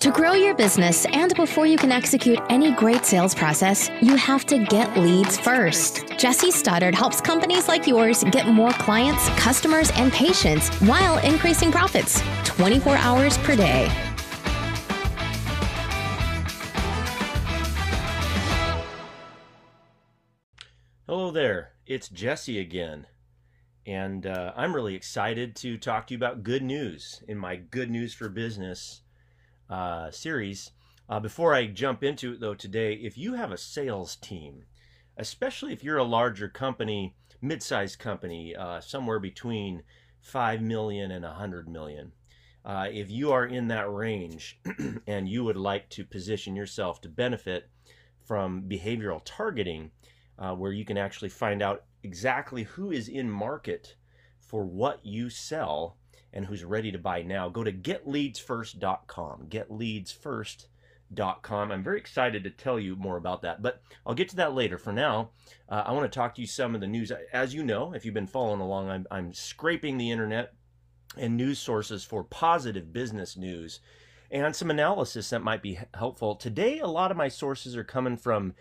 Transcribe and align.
To 0.00 0.10
grow 0.10 0.32
your 0.32 0.54
business 0.54 1.04
and 1.12 1.34
before 1.34 1.66
you 1.66 1.76
can 1.76 1.92
execute 1.92 2.38
any 2.48 2.72
great 2.72 3.04
sales 3.04 3.34
process, 3.34 3.90
you 4.00 4.16
have 4.16 4.46
to 4.46 4.56
get 4.56 4.96
leads 4.96 5.38
first. 5.38 6.06
Jesse 6.16 6.50
Stoddard 6.50 6.94
helps 6.94 7.20
companies 7.20 7.68
like 7.68 7.86
yours 7.86 8.24
get 8.30 8.46
more 8.48 8.70
clients, 8.70 9.28
customers, 9.38 9.90
and 9.96 10.10
patients 10.10 10.70
while 10.80 11.18
increasing 11.18 11.70
profits 11.70 12.22
24 12.44 12.96
hours 12.96 13.36
per 13.36 13.54
day. 13.54 13.90
Hello 21.06 21.30
there, 21.30 21.72
it's 21.84 22.08
Jesse 22.08 22.58
again. 22.58 23.06
And 23.84 24.26
uh, 24.26 24.54
I'm 24.56 24.74
really 24.74 24.94
excited 24.94 25.54
to 25.56 25.76
talk 25.76 26.06
to 26.06 26.14
you 26.14 26.18
about 26.18 26.42
good 26.42 26.62
news 26.62 27.22
in 27.28 27.36
my 27.36 27.56
Good 27.56 27.90
News 27.90 28.14
for 28.14 28.30
Business 28.30 29.02
uh, 29.70 30.10
series. 30.10 30.72
Uh, 31.08 31.20
before 31.20 31.54
I 31.54 31.66
jump 31.66 32.04
into 32.04 32.32
it, 32.32 32.40
though, 32.40 32.54
today, 32.54 32.94
if 32.94 33.16
you 33.16 33.34
have 33.34 33.52
a 33.52 33.58
sales 33.58 34.16
team, 34.16 34.64
especially 35.16 35.72
if 35.72 35.82
you're 35.82 35.96
a 35.96 36.04
larger 36.04 36.48
company, 36.48 37.16
mid-sized 37.40 37.98
company, 37.98 38.54
uh, 38.54 38.80
somewhere 38.80 39.18
between 39.18 39.82
five 40.20 40.60
million 40.60 41.10
and 41.10 41.24
a 41.24 41.34
hundred 41.34 41.68
million, 41.68 42.12
uh, 42.64 42.86
if 42.90 43.10
you 43.10 43.32
are 43.32 43.46
in 43.46 43.68
that 43.68 43.90
range 43.90 44.60
and 45.06 45.28
you 45.28 45.44
would 45.44 45.56
like 45.56 45.88
to 45.90 46.04
position 46.04 46.54
yourself 46.54 47.00
to 47.00 47.08
benefit 47.08 47.70
from 48.24 48.62
behavioral 48.68 49.22
targeting, 49.24 49.90
uh, 50.38 50.54
where 50.54 50.72
you 50.72 50.84
can 50.84 50.98
actually 50.98 51.28
find 51.28 51.62
out 51.62 51.84
exactly 52.02 52.64
who 52.64 52.90
is 52.90 53.08
in 53.08 53.30
market 53.30 53.94
for 54.38 54.64
what 54.64 55.04
you 55.04 55.30
sell 55.30 55.96
and 56.32 56.46
who's 56.46 56.64
ready 56.64 56.92
to 56.92 56.98
buy 56.98 57.22
now, 57.22 57.48
go 57.48 57.64
to 57.64 57.72
getleadsfirst.com. 57.72 59.46
Getleadsfirst.com. 59.48 61.72
I'm 61.72 61.82
very 61.82 61.98
excited 61.98 62.44
to 62.44 62.50
tell 62.50 62.78
you 62.78 62.94
more 62.96 63.16
about 63.16 63.42
that, 63.42 63.62
but 63.62 63.82
I'll 64.06 64.14
get 64.14 64.28
to 64.30 64.36
that 64.36 64.54
later. 64.54 64.78
For 64.78 64.92
now, 64.92 65.30
uh, 65.68 65.82
I 65.86 65.92
want 65.92 66.10
to 66.10 66.16
talk 66.16 66.34
to 66.36 66.40
you 66.40 66.46
some 66.46 66.74
of 66.74 66.80
the 66.80 66.86
news. 66.86 67.12
As 67.32 67.54
you 67.54 67.62
know, 67.62 67.92
if 67.94 68.04
you've 68.04 68.14
been 68.14 68.26
following 68.26 68.60
along, 68.60 68.90
I'm, 68.90 69.06
I'm 69.10 69.32
scraping 69.32 69.98
the 69.98 70.10
internet 70.10 70.52
and 71.16 71.36
news 71.36 71.58
sources 71.58 72.04
for 72.04 72.22
positive 72.22 72.92
business 72.92 73.36
news 73.36 73.80
and 74.30 74.54
some 74.54 74.70
analysis 74.70 75.30
that 75.30 75.42
might 75.42 75.62
be 75.62 75.78
helpful. 75.94 76.36
Today, 76.36 76.78
a 76.78 76.86
lot 76.86 77.10
of 77.10 77.16
my 77.16 77.28
sources 77.28 77.76
are 77.76 77.84
coming 77.84 78.16
from 78.16 78.54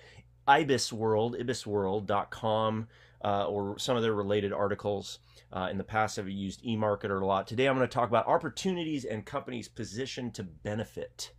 Ibis 0.48 0.92
World, 0.92 1.36
ibisworld.com, 1.40 2.88
uh, 3.24 3.46
or 3.46 3.78
some 3.78 3.96
of 3.96 4.04
their 4.04 4.14
related 4.14 4.54
articles. 4.54 5.20
Uh, 5.52 5.68
in 5.72 5.78
the 5.78 5.84
past, 5.84 6.20
I've 6.20 6.30
used 6.30 6.64
eMarketer 6.64 7.22
a 7.22 7.26
lot. 7.26 7.48
Today, 7.48 7.68
I'm 7.68 7.76
going 7.76 7.88
to 7.88 7.94
talk 7.94 8.10
about 8.10 8.28
opportunities 8.28 9.06
and 9.06 9.26
companies 9.26 9.68
positioned 9.68 10.36
to 10.36 10.44
benefit. 10.44 11.32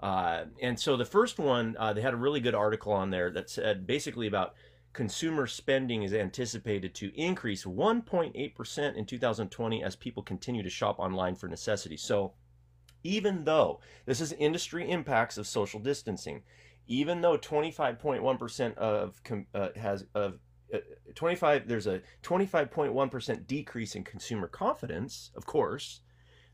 Uh, 0.00 0.44
and 0.62 0.78
so 0.78 0.96
the 0.96 1.04
first 1.04 1.38
one, 1.38 1.76
uh, 1.78 1.92
they 1.92 2.00
had 2.00 2.14
a 2.14 2.16
really 2.16 2.40
good 2.40 2.54
article 2.54 2.92
on 2.92 3.10
there 3.10 3.30
that 3.30 3.50
said 3.50 3.86
basically 3.86 4.26
about 4.26 4.54
consumer 4.92 5.46
spending 5.46 6.02
is 6.02 6.12
anticipated 6.12 6.94
to 6.94 7.12
increase 7.14 7.64
1.8% 7.64 8.94
in 8.96 9.04
2020 9.04 9.84
as 9.84 9.96
people 9.96 10.22
continue 10.22 10.62
to 10.62 10.70
shop 10.70 10.98
online 10.98 11.34
for 11.34 11.48
necessities. 11.48 12.02
So 12.02 12.32
even 13.02 13.44
though 13.44 13.80
this 14.06 14.20
is 14.20 14.32
industry 14.32 14.90
impacts 14.90 15.38
of 15.38 15.46
social 15.46 15.80
distancing, 15.80 16.42
even 16.86 17.20
though 17.20 17.38
25.1% 17.38 18.74
of 18.76 19.20
uh, 19.54 19.68
has 19.76 20.04
of 20.14 20.38
25 21.14 21.68
there's 21.68 21.86
a 21.86 22.02
25.1% 22.22 23.46
decrease 23.46 23.94
in 23.94 24.04
consumer 24.04 24.48
confidence 24.48 25.30
of 25.36 25.46
course. 25.46 26.00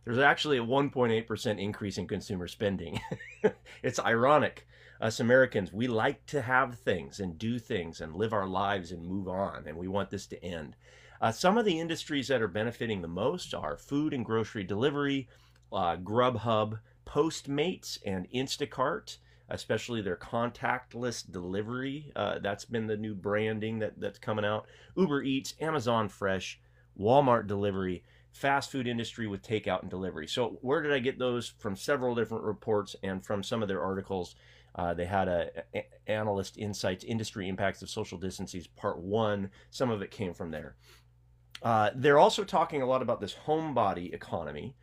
There's 0.05 0.19
actually 0.19 0.59
a 0.59 0.65
1.8% 0.65 1.61
increase 1.61 1.99
in 1.99 2.07
consumer 2.07 2.47
spending. 2.47 3.01
It's 3.83 4.01
ironic. 4.01 4.67
Us 5.01 5.21
americans 5.21 5.73
we 5.73 5.87
like 5.87 6.25
to 6.27 6.41
have 6.43 6.79
things 6.79 7.21
and 7.21 7.39
do 7.39 7.59
things 7.59 8.01
and 8.01 8.17
live 8.17 8.33
our 8.33 8.47
lives 8.47 8.93
and 8.93 9.05
move 9.05 9.29
on 9.29 9.65
and 9.67 9.77
we 9.77 9.89
want 9.89 10.11
this 10.11 10.27
to 10.29 10.43
end. 10.43 10.77
Uh, 11.21 11.33
some 11.33 11.59
of 11.59 11.65
the 11.65 11.81
industries 11.81 12.29
that 12.29 12.43
are 12.43 12.49
benefiting 12.49 13.03
the 13.03 13.09
most 13.09 13.55
are 13.55 13.77
food 13.77 14.13
and 14.15 14.25
grocery 14.25 14.65
delivery 14.65 15.29
uh, 15.73 15.97
grubhub 15.97 16.81
postmates 17.07 17.99
and 18.05 18.29
instacart 18.35 19.19
especially 19.49 20.03
their 20.03 20.17
contactless 20.17 21.31
delivery. 21.31 22.13
Uh, 22.17 22.39
that's 22.41 22.65
been 22.65 22.87
the 22.87 22.97
new 22.97 23.15
branding 23.15 23.79
that, 23.79 23.99
that's 24.01 24.19
coming 24.19 24.45
out. 24.45 24.67
Uber 24.97 25.23
Eats, 25.23 25.55
Amazon 25.61 26.09
Fresh, 26.09 26.61
Walmart 26.99 27.47
delivery, 27.47 28.03
fast 28.33 28.71
food 28.71 28.87
industry 28.87 29.27
with 29.27 29.43
takeout 29.43 29.83
and 29.83 29.91
delivery. 29.91 30.27
So 30.27 30.59
where 30.61 30.83
did 30.83 30.93
I 30.93 30.99
get 30.99 31.19
those? 31.19 31.55
From 31.59 31.77
several 31.77 32.15
different 32.15 32.45
reports 32.45 32.97
and 33.03 33.25
from 33.25 33.43
some 33.43 33.63
of 33.63 33.69
their 33.69 33.83
articles. 33.83 34.35
Uh, 34.75 34.93
they 34.93 35.07
had 35.07 35.27
a, 35.27 35.49
a, 35.75 35.87
analyst 36.07 36.59
insights 36.59 37.03
industry 37.03 37.49
impacts 37.49 37.81
of 37.81 37.89
social 37.89 38.19
distancing 38.19 38.63
part 38.77 38.99
one. 38.99 39.51
Some 39.71 39.91
of 39.91 40.03
it 40.03 40.11
came 40.11 40.35
from 40.35 40.51
there. 40.51 40.77
Uh, 41.63 41.91
they're 41.95 42.19
also 42.19 42.45
talking 42.45 42.83
a 42.83 42.87
lot 42.87 43.01
about 43.01 43.21
this 43.21 43.35
homebody 43.47 44.13
economy. 44.13 44.77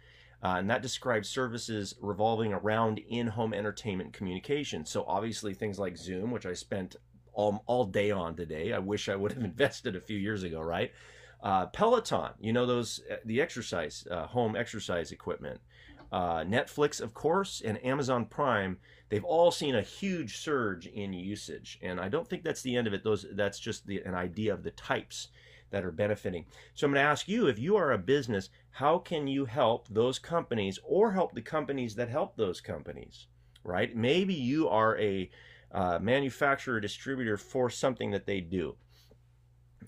Uh, 0.44 0.56
and 0.58 0.70
that 0.70 0.82
describes 0.82 1.30
services 1.30 1.96
revolving 2.02 2.52
around 2.52 3.00
in-home 3.08 3.54
entertainment 3.54 4.12
communication. 4.12 4.86
So 4.86 5.06
obviously 5.08 5.54
things 5.54 5.80
like 5.80 5.96
Zoom, 5.98 6.32
which 6.32 6.46
I 6.46 6.54
spent 6.54 6.98
all, 7.32 7.64
all 7.66 7.86
day 7.86 8.12
on 8.12 8.36
today. 8.36 8.74
I 8.74 8.80
wish 8.80 9.08
I 9.08 9.16
would 9.16 9.32
have 9.32 9.44
invested 9.46 9.96
a 9.96 10.02
few 10.02 10.18
years 10.18 10.44
ago, 10.44 10.60
right? 10.60 10.92
Uh, 11.42 11.66
Peloton, 11.68 12.32
you 12.40 12.54
know 12.54 12.66
those 12.66 13.02
uh, 13.12 13.16
the 13.26 13.42
exercise 13.42 14.08
uh, 14.10 14.26
home 14.28 14.56
exercise 14.56 15.12
equipment. 15.12 15.60
Uh, 16.10 16.44
Netflix, 16.44 17.02
of 17.02 17.14
course, 17.14 17.62
and 17.66 17.84
Amazon 17.84 18.26
Prime. 18.26 18.78
They've 19.10 19.24
all 19.24 19.52
seen 19.52 19.76
a 19.76 19.82
huge 19.82 20.38
surge 20.38 20.88
in 20.88 21.12
usage, 21.12 21.80
and 21.82 22.00
I 22.00 22.08
don't 22.08 22.28
think 22.28 22.44
that's 22.44 22.62
the 22.62 22.78
end 22.78 22.88
of 22.88 22.94
it. 22.94 23.04
Those 23.04 23.26
that's 23.34 23.60
just 23.60 23.86
the, 23.88 24.02
an 24.04 24.16
idea 24.16 24.54
of 24.54 24.64
the 24.64 24.72
types 24.72 25.30
that 25.74 25.84
are 25.84 25.92
benefiting. 25.92 26.46
So 26.74 26.88
I'm 26.88 26.94
going 26.94 27.04
to 27.04 27.10
ask 27.10 27.28
you 27.28 27.48
if 27.48 27.60
you 27.60 27.76
are 27.76 27.92
a 27.92 27.98
business, 27.98 28.50
how 28.70 29.00
can 29.00 29.28
you 29.28 29.44
help 29.44 29.90
those 29.90 30.20
companies 30.20 30.80
or 30.86 31.12
help 31.12 31.34
the 31.34 31.42
companies 31.42 31.96
that 31.96 32.08
help 32.08 32.38
those 32.38 32.62
companies, 32.62 33.28
right? 33.66 33.94
Maybe 33.94 34.34
you 34.34 34.70
are 34.70 34.98
a 34.98 35.30
uh, 35.72 36.00
manufacturer 36.00 36.80
distributor 36.80 37.36
for 37.36 37.70
something 37.70 38.12
that 38.12 38.26
they 38.26 38.40
do. 38.40 38.76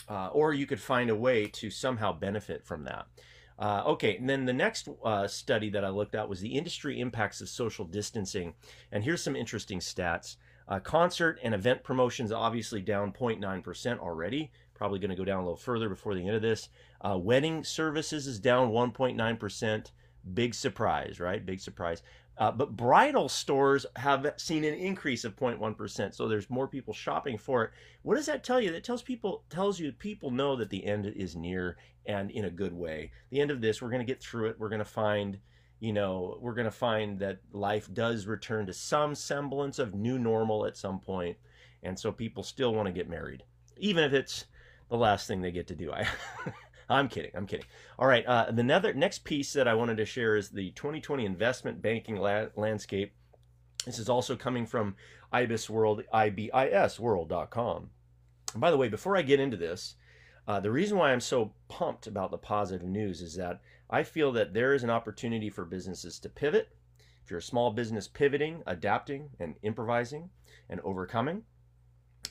Uh, 0.10 0.28
or 0.34 0.54
you 0.54 0.66
could 0.66 0.82
find 0.82 1.10
a 1.10 1.16
way 1.16 1.46
to 1.46 1.70
somehow 1.70 2.12
benefit 2.12 2.66
from 2.66 2.84
that. 2.84 3.06
Uh, 3.58 3.84
okay, 3.86 4.18
and 4.18 4.30
then 4.30 4.46
the 4.46 4.54
next 4.54 4.90
uh, 5.06 5.28
study 5.28 5.70
that 5.70 5.86
I 5.86 5.90
looked 5.90 6.16
at 6.16 6.28
was 6.28 6.42
the 6.42 6.58
industry 6.58 7.00
impacts 7.00 7.40
of 7.40 7.48
social 7.48 7.86
distancing. 7.86 8.56
And 8.92 9.04
here's 9.04 9.24
some 9.24 9.36
interesting 9.36 9.80
stats. 9.80 10.36
Uh, 10.68 10.80
concert 10.80 11.40
and 11.44 11.54
event 11.54 11.84
promotions 11.84 12.32
obviously 12.32 12.82
down 12.82 13.14
0.9% 13.14 14.00
already 14.00 14.52
probably 14.76 15.00
going 15.00 15.10
to 15.10 15.16
go 15.16 15.26
down 15.26 15.40
a 15.40 15.44
little 15.44 15.58
further 15.58 15.90
before 15.90 16.14
the 16.14 16.26
end 16.26 16.36
of 16.36 16.42
this. 16.42 16.70
Uh, 17.02 17.18
wedding 17.18 17.64
services 17.64 18.28
is 18.28 18.40
down 18.40 18.70
1.9%. 18.70 19.92
Big 20.34 20.54
surprise, 20.54 21.20
right? 21.20 21.46
Big 21.46 21.60
surprise. 21.60 22.04
Uh, 22.38 22.52
but 22.52 22.76
bridal 22.76 23.30
stores 23.30 23.86
have 23.96 24.34
seen 24.38 24.66
an 24.66 24.74
increase 24.74 25.24
of 25.24 25.38
0.1%. 25.38 26.14
So 26.14 26.28
there's 26.28 26.50
more 26.50 26.68
people 26.68 26.94
shopping 26.94 27.38
for 27.38 27.64
it. 27.64 27.72
What 28.02 28.16
does 28.16 28.26
that 28.26 28.44
tell 28.44 28.60
you? 28.60 28.72
That 28.72 28.84
tells 28.84 29.02
people 29.02 29.44
tells 29.50 29.80
you 29.80 29.92
people 29.94 30.32
know 30.32 30.56
that 30.58 30.70
the 30.70 30.86
end 30.86 31.06
is 31.06 31.36
near 31.36 31.78
and 32.06 32.30
in 32.32 32.46
a 32.46 32.50
good 32.50 32.74
way. 32.74 33.12
The 33.30 33.40
end 33.40 33.52
of 33.52 33.62
this, 33.62 33.82
we're 33.82 33.90
going 33.90 34.06
to 34.06 34.12
get 34.12 34.22
through 34.22 34.50
it. 34.50 34.60
We're 34.60 34.70
going 34.70 34.80
to 34.80 34.86
find 34.86 35.40
you 35.80 35.94
know, 35.94 36.38
we're 36.42 36.54
going 36.54 36.66
to 36.66 36.72
find 36.72 37.20
that 37.20 37.40
life 37.52 37.94
does 37.94 38.26
return 38.26 38.66
to 38.66 38.74
some 38.74 39.14
semblance 39.14 39.78
of 39.78 39.94
new 39.94 40.18
normal 40.18 40.66
at 40.66 40.78
some 40.78 41.00
point. 41.00 41.38
and 41.84 42.00
so 42.00 42.12
people 42.12 42.42
still 42.42 42.74
want 42.74 42.88
to 42.88 42.92
get 42.92 43.10
married, 43.10 43.44
even 43.78 44.04
if 44.04 44.14
it's 44.14 44.46
the 44.90 44.98
last 44.98 45.28
thing 45.28 45.42
they 45.42 45.52
get 45.52 45.68
to 45.68 45.76
do. 45.76 45.92
I, 45.92 46.08
I'm 46.90 47.10
kidding. 47.10 47.32
I'm 47.36 47.48
kidding. 47.48 47.66
All 47.98 48.08
right. 48.08 48.26
Uh, 48.26 48.52
the 48.52 48.64
nether, 48.64 48.94
next 48.94 49.24
piece 49.24 49.54
that 49.54 49.68
I 49.68 49.74
wanted 49.74 49.98
to 49.98 50.06
share 50.06 50.36
is 50.36 50.50
the 50.50 50.72
2020 50.72 51.26
investment 51.26 51.82
banking 51.82 52.18
la- 52.18 52.48
landscape. 52.56 53.14
This 53.86 54.00
is 54.00 54.10
also 54.10 54.36
coming 54.36 54.66
from 54.66 54.96
IBIS 55.34 55.70
World, 55.70 56.04
IBISWorld.com. 56.14 57.90
And 58.54 58.62
by 58.62 58.72
the 58.72 58.78
way, 58.78 58.88
before 58.88 59.18
I 59.18 59.22
get 59.22 59.40
into 59.40 59.58
this, 59.58 59.96
uh, 60.48 60.60
the 60.60 60.72
reason 60.72 60.98
why 60.98 61.12
I'm 61.12 61.22
so 61.22 61.54
pumped 61.68 62.08
about 62.08 62.32
the 62.32 62.38
positive 62.38 62.88
news 62.88 63.22
is 63.22 63.36
that 63.36 63.62
I 63.90 64.04
feel 64.04 64.32
that 64.34 64.54
there 64.54 64.74
is 64.74 64.84
an 64.84 64.90
opportunity 64.90 65.50
for 65.50 65.66
businesses 65.66 66.20
to 66.20 66.30
pivot. 66.30 66.70
If 67.24 67.32
you're 67.32 67.40
a 67.40 67.44
small 67.44 67.72
business 67.72 68.08
pivoting, 68.08 68.62
adapting, 68.68 69.30
and 69.40 69.56
improvising 69.64 70.30
and 70.70 70.80
overcoming, 70.82 71.44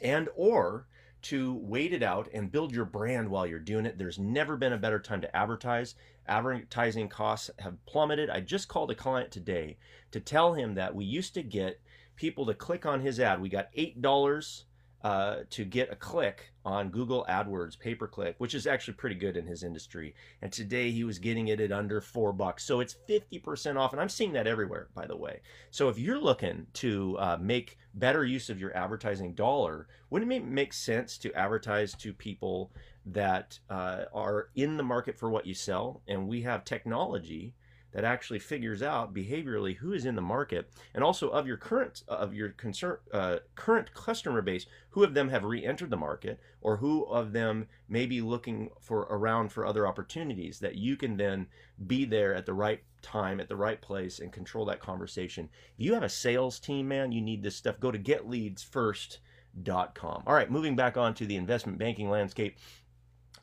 and 0.00 0.28
or 0.36 0.86
to 1.24 1.54
wait 1.54 1.92
it 1.92 2.02
out 2.02 2.28
and 2.32 2.52
build 2.52 2.74
your 2.74 2.84
brand 2.84 3.28
while 3.28 3.46
you're 3.46 3.58
doing 3.58 3.86
it. 3.86 3.98
There's 3.98 4.18
never 4.18 4.56
been 4.56 4.72
a 4.72 4.78
better 4.78 4.98
time 4.98 5.20
to 5.22 5.36
advertise. 5.36 5.94
Advertising 6.26 7.08
costs 7.08 7.50
have 7.58 7.84
plummeted. 7.86 8.30
I 8.30 8.40
just 8.40 8.68
called 8.68 8.90
a 8.90 8.94
client 8.94 9.30
today 9.30 9.78
to 10.10 10.20
tell 10.20 10.54
him 10.54 10.74
that 10.74 10.94
we 10.94 11.04
used 11.04 11.34
to 11.34 11.42
get 11.42 11.80
people 12.16 12.46
to 12.46 12.54
click 12.54 12.86
on 12.86 13.00
his 13.00 13.18
ad. 13.18 13.40
We 13.40 13.48
got 13.48 13.72
$8 13.74 14.64
uh, 15.04 15.40
to 15.50 15.66
get 15.66 15.92
a 15.92 15.96
click 15.96 16.50
on 16.64 16.88
Google 16.88 17.26
AdWords 17.28 17.78
pay 17.78 17.94
per 17.94 18.06
click, 18.06 18.36
which 18.38 18.54
is 18.54 18.66
actually 18.66 18.94
pretty 18.94 19.16
good 19.16 19.36
in 19.36 19.46
his 19.46 19.62
industry. 19.62 20.14
And 20.40 20.50
today 20.50 20.90
he 20.90 21.04
was 21.04 21.18
getting 21.18 21.48
it 21.48 21.60
at 21.60 21.72
under 21.72 22.00
four 22.00 22.32
bucks. 22.32 22.64
So 22.64 22.80
it's 22.80 22.96
50% 23.06 23.76
off. 23.76 23.92
And 23.92 24.00
I'm 24.00 24.08
seeing 24.08 24.32
that 24.32 24.46
everywhere, 24.46 24.88
by 24.94 25.06
the 25.06 25.16
way. 25.16 25.40
So 25.70 25.90
if 25.90 25.98
you're 25.98 26.18
looking 26.18 26.66
to 26.74 27.18
uh, 27.18 27.36
make 27.38 27.76
better 27.92 28.24
use 28.24 28.48
of 28.48 28.58
your 28.58 28.74
advertising 28.74 29.34
dollar, 29.34 29.88
wouldn't 30.08 30.32
it 30.32 30.46
make 30.46 30.72
sense 30.72 31.18
to 31.18 31.32
advertise 31.34 31.92
to 31.96 32.14
people 32.14 32.72
that 33.04 33.58
uh, 33.68 34.04
are 34.14 34.48
in 34.54 34.78
the 34.78 34.82
market 34.82 35.18
for 35.18 35.28
what 35.28 35.46
you 35.46 35.52
sell? 35.52 36.00
And 36.08 36.26
we 36.26 36.40
have 36.42 36.64
technology 36.64 37.52
that 37.94 38.04
actually 38.04 38.40
figures 38.40 38.82
out 38.82 39.14
behaviorally 39.14 39.76
who 39.76 39.92
is 39.92 40.04
in 40.04 40.16
the 40.16 40.20
market 40.20 40.68
and 40.92 41.02
also 41.02 41.30
of 41.30 41.46
your 41.46 41.56
current 41.56 42.02
of 42.08 42.34
your 42.34 42.50
concern 42.50 42.98
uh, 43.12 43.36
current 43.54 43.94
customer 43.94 44.42
base 44.42 44.66
who 44.90 45.02
of 45.04 45.14
them 45.14 45.30
have 45.30 45.44
re-entered 45.44 45.88
the 45.90 45.96
market 45.96 46.38
or 46.60 46.76
who 46.76 47.04
of 47.04 47.32
them 47.32 47.66
may 47.88 48.04
be 48.04 48.20
looking 48.20 48.68
for 48.80 49.02
around 49.10 49.50
for 49.50 49.64
other 49.64 49.86
opportunities 49.86 50.58
that 50.58 50.74
you 50.74 50.96
can 50.96 51.16
then 51.16 51.46
be 51.86 52.04
there 52.04 52.34
at 52.34 52.46
the 52.46 52.52
right 52.52 52.82
time 53.00 53.40
at 53.40 53.48
the 53.48 53.56
right 53.56 53.80
place 53.80 54.18
and 54.18 54.32
control 54.32 54.64
that 54.64 54.80
conversation. 54.80 55.48
If 55.78 55.84
you 55.84 55.94
have 55.94 56.02
a 56.02 56.08
sales 56.08 56.58
team 56.58 56.88
man 56.88 57.12
you 57.12 57.22
need 57.22 57.42
this 57.42 57.56
stuff 57.56 57.78
go 57.78 57.92
to 57.92 57.98
getleadsfirst.com 57.98 60.22
all 60.26 60.34
right 60.34 60.50
moving 60.50 60.74
back 60.74 60.96
on 60.96 61.14
to 61.14 61.26
the 61.26 61.36
investment 61.36 61.78
banking 61.78 62.10
landscape. 62.10 62.58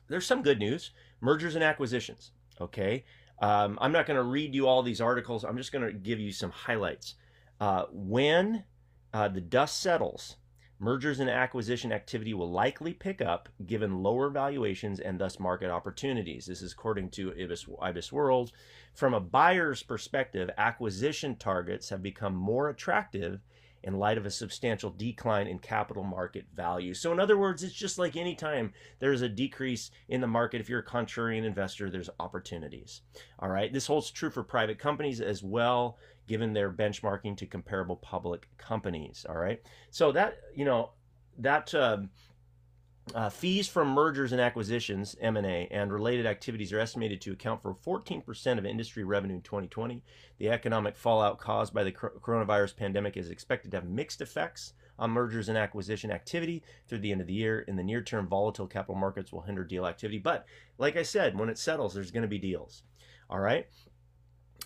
There's 0.08 0.26
some 0.26 0.42
good 0.42 0.58
news. 0.58 0.90
Mergers 1.22 1.54
and 1.54 1.64
acquisitions 1.64 2.32
okay 2.60 3.02
um, 3.42 3.76
I'm 3.80 3.90
not 3.90 4.06
going 4.06 4.16
to 4.16 4.22
read 4.22 4.54
you 4.54 4.68
all 4.68 4.82
these 4.84 5.00
articles. 5.00 5.44
I'm 5.44 5.56
just 5.56 5.72
going 5.72 5.84
to 5.84 5.92
give 5.92 6.20
you 6.20 6.32
some 6.32 6.50
highlights. 6.50 7.16
Uh, 7.60 7.84
when 7.90 8.64
uh, 9.12 9.28
the 9.28 9.40
dust 9.40 9.80
settles, 9.80 10.36
mergers 10.78 11.18
and 11.18 11.28
acquisition 11.28 11.92
activity 11.92 12.34
will 12.34 12.50
likely 12.50 12.92
pick 12.94 13.20
up 13.20 13.48
given 13.66 14.00
lower 14.00 14.30
valuations 14.30 15.00
and 15.00 15.18
thus 15.18 15.40
market 15.40 15.70
opportunities. 15.70 16.46
This 16.46 16.62
is 16.62 16.72
according 16.72 17.10
to 17.10 17.32
Ibis, 17.32 17.66
Ibis 17.80 18.12
World. 18.12 18.52
From 18.94 19.12
a 19.12 19.20
buyer's 19.20 19.82
perspective, 19.82 20.48
acquisition 20.56 21.34
targets 21.34 21.88
have 21.88 22.02
become 22.02 22.34
more 22.34 22.68
attractive 22.68 23.40
in 23.84 23.98
light 23.98 24.18
of 24.18 24.26
a 24.26 24.30
substantial 24.30 24.90
decline 24.90 25.46
in 25.46 25.58
capital 25.58 26.04
market 26.04 26.46
value. 26.54 26.94
So, 26.94 27.12
in 27.12 27.20
other 27.20 27.36
words, 27.36 27.62
it's 27.62 27.74
just 27.74 27.98
like 27.98 28.16
any 28.16 28.34
time 28.34 28.72
there's 28.98 29.22
a 29.22 29.28
decrease 29.28 29.90
in 30.08 30.20
the 30.20 30.26
market, 30.26 30.60
if 30.60 30.68
you're 30.68 30.80
a 30.80 30.84
contrarian 30.84 31.44
investor, 31.44 31.90
there's 31.90 32.10
opportunities. 32.20 33.02
All 33.38 33.48
right. 33.48 33.72
This 33.72 33.86
holds 33.86 34.10
true 34.10 34.30
for 34.30 34.42
private 34.42 34.78
companies 34.78 35.20
as 35.20 35.42
well, 35.42 35.98
given 36.28 36.52
their 36.52 36.70
benchmarking 36.70 37.36
to 37.38 37.46
comparable 37.46 37.96
public 37.96 38.48
companies. 38.58 39.26
All 39.28 39.38
right. 39.38 39.60
So, 39.90 40.12
that, 40.12 40.38
you 40.54 40.64
know, 40.64 40.90
that 41.38 41.74
um, 41.74 42.10
uh, 43.14 43.28
fees 43.28 43.68
from 43.68 43.88
mergers 43.88 44.32
and 44.32 44.40
acquisitions, 44.40 45.16
M&A, 45.20 45.66
and 45.70 45.92
related 45.92 46.24
activities 46.24 46.72
are 46.72 46.78
estimated 46.78 47.20
to 47.20 47.32
account 47.32 47.60
for 47.60 47.74
14% 47.74 48.58
of 48.58 48.64
industry 48.64 49.04
revenue 49.04 49.34
in 49.34 49.42
2020. 49.42 50.02
The 50.38 50.50
economic 50.50 50.96
fallout 50.96 51.38
caused 51.38 51.74
by 51.74 51.84
the 51.84 51.92
coronavirus 51.92 52.76
pandemic 52.76 53.16
is 53.16 53.30
expected 53.30 53.70
to 53.72 53.78
have 53.78 53.88
mixed 53.88 54.20
effects 54.20 54.74
on 54.98 55.10
mergers 55.10 55.48
and 55.48 55.58
acquisition 55.58 56.10
activity 56.10 56.62
through 56.86 57.00
the 57.00 57.12
end 57.12 57.20
of 57.20 57.26
the 57.26 57.32
year. 57.32 57.60
In 57.60 57.76
the 57.76 57.82
near 57.82 58.02
term, 58.02 58.28
volatile 58.28 58.66
capital 58.66 58.94
markets 58.94 59.32
will 59.32 59.42
hinder 59.42 59.64
deal 59.64 59.86
activity. 59.86 60.18
But 60.18 60.46
like 60.78 60.96
I 60.96 61.02
said, 61.02 61.36
when 61.36 61.48
it 61.48 61.58
settles, 61.58 61.94
there's 61.94 62.12
going 62.12 62.22
to 62.22 62.28
be 62.28 62.38
deals. 62.38 62.82
All 63.28 63.40
right. 63.40 63.66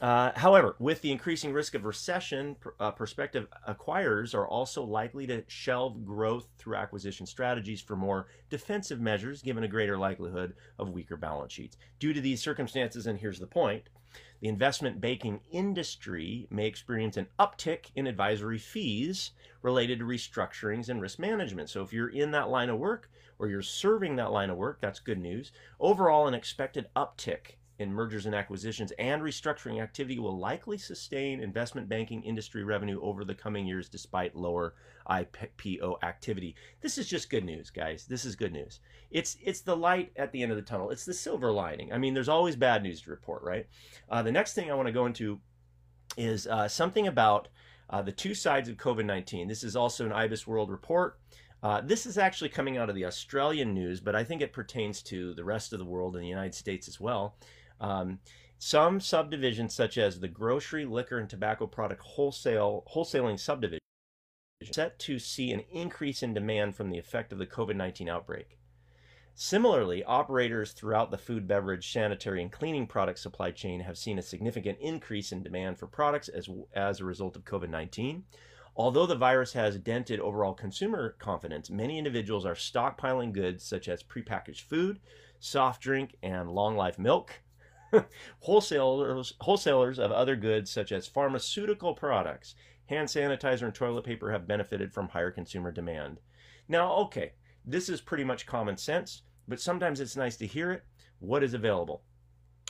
Uh, 0.00 0.30
however, 0.36 0.76
with 0.78 1.00
the 1.00 1.10
increasing 1.10 1.54
risk 1.54 1.74
of 1.74 1.86
recession, 1.86 2.54
uh, 2.80 2.90
prospective 2.90 3.46
acquirers 3.66 4.34
are 4.34 4.46
also 4.46 4.82
likely 4.82 5.26
to 5.26 5.42
shelve 5.48 6.04
growth 6.04 6.48
through 6.58 6.76
acquisition 6.76 7.24
strategies 7.24 7.80
for 7.80 7.96
more 7.96 8.26
defensive 8.50 9.00
measures, 9.00 9.40
given 9.40 9.64
a 9.64 9.68
greater 9.68 9.96
likelihood 9.96 10.54
of 10.78 10.90
weaker 10.90 11.16
balance 11.16 11.52
sheets. 11.52 11.78
Due 11.98 12.12
to 12.12 12.20
these 12.20 12.42
circumstances, 12.42 13.06
and 13.06 13.18
here's 13.18 13.38
the 13.38 13.46
point 13.46 13.84
the 14.40 14.48
investment 14.48 15.00
banking 15.00 15.40
industry 15.50 16.46
may 16.50 16.66
experience 16.66 17.16
an 17.16 17.26
uptick 17.38 17.86
in 17.94 18.06
advisory 18.06 18.58
fees 18.58 19.30
related 19.62 19.98
to 19.98 20.04
restructurings 20.04 20.90
and 20.90 21.00
risk 21.00 21.18
management. 21.18 21.70
So, 21.70 21.82
if 21.82 21.92
you're 21.94 22.10
in 22.10 22.32
that 22.32 22.50
line 22.50 22.68
of 22.68 22.78
work 22.78 23.10
or 23.38 23.48
you're 23.48 23.62
serving 23.62 24.16
that 24.16 24.30
line 24.30 24.50
of 24.50 24.58
work, 24.58 24.78
that's 24.80 25.00
good 25.00 25.18
news. 25.18 25.52
Overall, 25.80 26.28
an 26.28 26.34
expected 26.34 26.86
uptick 26.94 27.55
in 27.78 27.92
mergers 27.92 28.26
and 28.26 28.34
acquisitions 28.34 28.92
and 28.98 29.22
restructuring 29.22 29.82
activity 29.82 30.18
will 30.18 30.38
likely 30.38 30.78
sustain 30.78 31.40
investment 31.40 31.88
banking 31.88 32.22
industry 32.22 32.64
revenue 32.64 33.00
over 33.02 33.24
the 33.24 33.34
coming 33.34 33.66
years 33.66 33.88
despite 33.88 34.34
lower 34.34 34.74
IPO 35.08 36.02
activity. 36.02 36.54
This 36.80 36.98
is 36.98 37.06
just 37.06 37.30
good 37.30 37.44
news, 37.44 37.70
guys. 37.70 38.06
This 38.06 38.24
is 38.24 38.34
good 38.34 38.52
news. 38.52 38.80
It's 39.10 39.36
it's 39.42 39.60
the 39.60 39.76
light 39.76 40.12
at 40.16 40.32
the 40.32 40.42
end 40.42 40.52
of 40.52 40.56
the 40.56 40.62
tunnel. 40.62 40.90
It's 40.90 41.04
the 41.04 41.14
silver 41.14 41.52
lining. 41.52 41.92
I 41.92 41.98
mean, 41.98 42.14
there's 42.14 42.28
always 42.28 42.56
bad 42.56 42.82
news 42.82 43.02
to 43.02 43.10
report, 43.10 43.42
right? 43.42 43.66
Uh, 44.08 44.22
the 44.22 44.32
next 44.32 44.54
thing 44.54 44.70
I 44.70 44.74
want 44.74 44.86
to 44.86 44.92
go 44.92 45.06
into 45.06 45.40
is 46.16 46.46
uh, 46.46 46.68
something 46.68 47.06
about 47.06 47.48
uh, 47.90 48.02
the 48.02 48.12
two 48.12 48.34
sides 48.34 48.68
of 48.68 48.76
COVID 48.76 49.04
19. 49.04 49.48
This 49.48 49.62
is 49.62 49.76
also 49.76 50.06
an 50.06 50.12
IBIS 50.12 50.46
World 50.46 50.70
report. 50.70 51.18
Uh, 51.62 51.80
this 51.80 52.06
is 52.06 52.18
actually 52.18 52.50
coming 52.50 52.76
out 52.76 52.88
of 52.88 52.94
the 52.94 53.04
Australian 53.04 53.74
news, 53.74 54.00
but 54.00 54.14
I 54.14 54.24
think 54.24 54.42
it 54.42 54.52
pertains 54.52 55.02
to 55.04 55.34
the 55.34 55.44
rest 55.44 55.72
of 55.72 55.78
the 55.78 55.84
world 55.84 56.14
and 56.14 56.22
the 56.22 56.28
United 56.28 56.54
States 56.54 56.86
as 56.86 57.00
well. 57.00 57.36
Um, 57.80 58.20
some 58.58 59.00
subdivisions, 59.00 59.74
such 59.74 59.98
as 59.98 60.18
the 60.18 60.28
grocery, 60.28 60.84
liquor, 60.84 61.18
and 61.18 61.28
tobacco 61.28 61.66
product 61.66 62.02
wholesale 62.02 62.84
wholesaling 62.92 63.38
subdivision, 63.38 63.80
set 64.72 64.98
to 64.98 65.18
see 65.18 65.52
an 65.52 65.60
increase 65.70 66.22
in 66.22 66.32
demand 66.32 66.74
from 66.74 66.90
the 66.90 66.98
effect 66.98 67.32
of 67.32 67.38
the 67.38 67.46
COVID 67.46 67.76
19 67.76 68.08
outbreak. 68.08 68.58
Similarly, 69.34 70.02
operators 70.02 70.72
throughout 70.72 71.10
the 71.10 71.18
food, 71.18 71.46
beverage, 71.46 71.92
sanitary, 71.92 72.40
and 72.40 72.50
cleaning 72.50 72.86
product 72.86 73.18
supply 73.18 73.50
chain 73.50 73.80
have 73.80 73.98
seen 73.98 74.18
a 74.18 74.22
significant 74.22 74.78
increase 74.80 75.30
in 75.30 75.42
demand 75.42 75.78
for 75.78 75.86
products 75.86 76.28
as, 76.28 76.48
as 76.74 77.00
a 77.00 77.04
result 77.04 77.36
of 77.36 77.44
COVID 77.44 77.68
19. 77.68 78.24
Although 78.74 79.04
the 79.04 79.14
virus 79.14 79.52
has 79.52 79.78
dented 79.78 80.20
overall 80.20 80.54
consumer 80.54 81.16
confidence, 81.18 81.68
many 81.68 81.98
individuals 81.98 82.46
are 82.46 82.54
stockpiling 82.54 83.32
goods 83.32 83.62
such 83.62 83.88
as 83.88 84.02
prepackaged 84.02 84.62
food, 84.62 85.00
soft 85.38 85.82
drink, 85.82 86.16
and 86.22 86.50
long 86.50 86.76
life 86.76 86.98
milk 86.98 87.40
wholesalers, 88.40 89.34
wholesalers 89.40 89.98
of 89.98 90.12
other 90.12 90.36
goods 90.36 90.70
such 90.70 90.92
as 90.92 91.06
pharmaceutical 91.06 91.94
products, 91.94 92.54
hand 92.86 93.08
sanitizer, 93.08 93.62
and 93.62 93.74
toilet 93.74 94.04
paper 94.04 94.32
have 94.32 94.46
benefited 94.48 94.92
from 94.92 95.08
higher 95.08 95.30
consumer 95.30 95.72
demand. 95.72 96.20
Now, 96.68 96.92
okay, 96.94 97.32
this 97.64 97.88
is 97.88 98.00
pretty 98.00 98.24
much 98.24 98.46
common 98.46 98.76
sense, 98.76 99.22
but 99.48 99.60
sometimes 99.60 100.00
it's 100.00 100.16
nice 100.16 100.36
to 100.36 100.46
hear 100.46 100.72
it. 100.72 100.84
What 101.18 101.42
is 101.42 101.54
available 101.54 102.02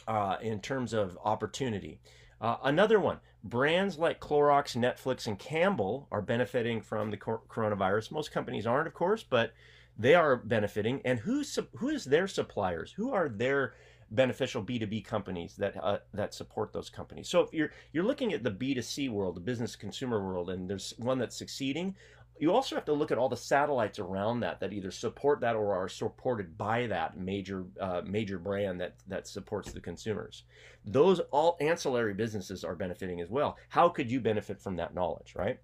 uh, 0.07 0.37
in 0.41 0.61
terms 0.61 0.93
of 0.93 1.19
opportunity? 1.25 2.01
Uh, 2.41 2.57
another 2.65 3.01
one, 3.01 3.19
brands 3.43 3.99
like 3.99 4.21
Clorox, 4.21 4.77
Netflix, 4.77 5.27
and 5.27 5.39
Campbell 5.39 6.07
are 6.11 6.21
benefiting 6.21 6.83
from 6.83 7.11
the 7.11 7.17
coronavirus. 7.17 8.11
Most 8.11 8.31
companies 8.31 8.67
aren't, 8.67 8.87
of 8.87 8.95
course, 8.95 9.23
but 9.23 9.53
they 9.99 10.15
are 10.15 10.37
benefiting. 10.37 11.01
And 11.05 11.19
who's 11.21 11.59
who 11.77 11.89
is 11.89 12.05
their 12.05 12.29
suppliers? 12.29 12.93
Who 12.93 13.13
are 13.13 13.29
their 13.29 13.75
beneficial 14.11 14.63
B2B 14.63 15.05
companies 15.05 15.57
that 15.57 15.77
uh, 15.83 15.99
that 16.15 16.35
support 16.35 16.73
those 16.73 16.91
companies. 16.91 17.29
So 17.29 17.41
if 17.41 17.53
you're 17.53 17.73
you're 17.93 18.05
looking 18.05 18.33
at 18.33 18.43
the 18.43 18.51
B2C 18.51 19.11
world, 19.11 19.37
the 19.37 19.41
business 19.41 19.77
consumer 19.77 20.25
world, 20.25 20.51
and 20.51 20.69
there's 20.69 20.95
one 20.99 21.19
that's 21.19 21.37
succeeding, 21.37 21.97
you 22.39 22.53
also 22.53 22.75
have 22.75 22.85
to 22.85 22.93
look 22.93 23.11
at 23.11 23.19
all 23.19 23.29
the 23.29 23.37
satellites 23.37 23.99
around 23.99 24.41
that 24.41 24.61
that 24.61 24.73
either 24.73 24.91
support 24.91 25.41
that 25.41 25.57
or 25.57 25.75
are 25.75 25.89
supported 25.89 26.57
by 26.57 26.87
that 26.87 27.19
major 27.19 27.65
uh, 27.81 28.03
major 28.05 28.39
brand 28.39 28.81
that 28.81 28.95
that 29.09 29.27
supports 29.27 29.73
the 29.73 29.81
consumers. 29.81 30.45
Those 30.85 31.21
all 31.31 31.57
ancillary 31.61 32.15
businesses 32.15 32.65
are 32.65 32.77
benefiting 32.77 33.21
as 33.21 33.31
well. 33.31 33.57
How 33.69 33.89
could 33.89 34.11
you 34.11 34.21
benefit 34.21 34.61
from 34.61 34.77
that 34.77 34.95
knowledge, 34.95 35.35
right? 35.35 35.59